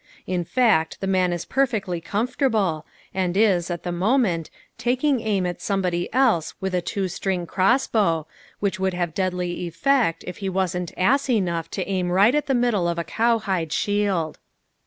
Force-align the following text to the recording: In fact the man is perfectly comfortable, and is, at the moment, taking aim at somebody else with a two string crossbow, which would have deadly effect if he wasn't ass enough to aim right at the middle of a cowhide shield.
In 0.25 0.43
fact 0.43 0.99
the 0.99 1.05
man 1.05 1.31
is 1.31 1.45
perfectly 1.45 2.01
comfortable, 2.01 2.87
and 3.13 3.37
is, 3.37 3.69
at 3.69 3.83
the 3.83 3.91
moment, 3.91 4.49
taking 4.79 5.21
aim 5.21 5.45
at 5.45 5.61
somebody 5.61 6.11
else 6.11 6.55
with 6.59 6.73
a 6.73 6.81
two 6.81 7.07
string 7.07 7.45
crossbow, 7.45 8.25
which 8.59 8.79
would 8.79 8.95
have 8.95 9.13
deadly 9.13 9.67
effect 9.67 10.23
if 10.25 10.37
he 10.37 10.49
wasn't 10.49 10.91
ass 10.97 11.29
enough 11.29 11.69
to 11.69 11.87
aim 11.87 12.11
right 12.11 12.33
at 12.33 12.47
the 12.47 12.55
middle 12.55 12.87
of 12.87 12.97
a 12.97 13.03
cowhide 13.03 13.71
shield. 13.71 14.39